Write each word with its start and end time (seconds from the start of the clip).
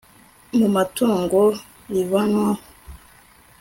mu 0.57 0.67
matungo 0.75 1.39
rivanwaho 1.93 2.61